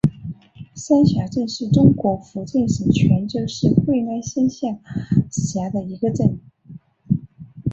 [0.73, 4.79] 山霞镇是中国福建省泉州市惠安县下
[5.31, 6.39] 辖的一个镇。